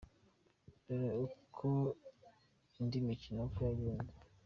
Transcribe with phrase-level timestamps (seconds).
[0.85, 1.67] Dore uko
[2.79, 4.17] indi mikino uko yangenze:.